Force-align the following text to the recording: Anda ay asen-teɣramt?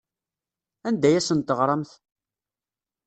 Anda 0.87 1.05
ay 1.09 1.17
asen-teɣramt? 1.19 1.91